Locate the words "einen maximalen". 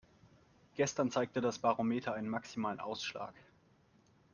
2.15-2.79